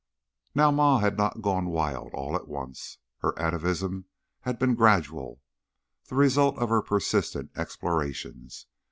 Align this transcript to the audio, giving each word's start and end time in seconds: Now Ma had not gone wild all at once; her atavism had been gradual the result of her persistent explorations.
Now 0.55 0.71
Ma 0.71 0.97
had 0.97 1.15
not 1.15 1.43
gone 1.43 1.67
wild 1.67 2.09
all 2.15 2.35
at 2.35 2.47
once; 2.47 2.97
her 3.19 3.37
atavism 3.37 4.05
had 4.39 4.57
been 4.57 4.73
gradual 4.73 5.43
the 6.05 6.15
result 6.15 6.57
of 6.57 6.69
her 6.69 6.81
persistent 6.81 7.51
explorations. 7.55 8.65